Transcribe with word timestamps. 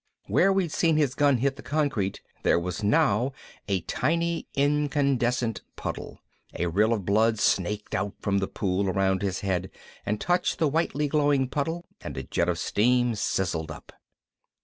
Where 0.25 0.51
we'd 0.51 0.71
seen 0.71 0.97
his 0.97 1.13
gun 1.13 1.37
hit 1.37 1.57
the 1.57 1.61
concrete 1.61 2.21
there 2.41 2.59
was 2.59 2.81
now 2.83 3.33
a 3.67 3.81
tiny 3.81 4.47
incandescent 4.55 5.61
puddle. 5.75 6.17
A 6.57 6.65
rill 6.65 6.91
of 6.91 7.05
blood 7.05 7.37
snaked 7.37 7.93
out 7.93 8.15
from 8.19 8.39
the 8.39 8.47
pool 8.47 8.89
around 8.89 9.21
his 9.21 9.41
head 9.41 9.69
and 10.03 10.19
touched 10.19 10.57
the 10.57 10.67
whitely 10.67 11.07
glowing 11.07 11.47
puddle 11.47 11.85
and 12.01 12.17
a 12.17 12.23
jet 12.23 12.49
of 12.49 12.57
steam 12.57 13.13
sizzled 13.13 13.69
up. 13.69 13.93